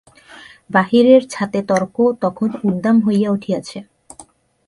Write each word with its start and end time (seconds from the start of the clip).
বাহিরের 0.69 1.21
ছাতে 1.29 1.59
তর্ক 1.69 1.95
তখন 2.23 2.49
উদ্দাম 2.63 2.97
হইয়া 3.05 3.29
উঠিয়াছে। 3.31 3.77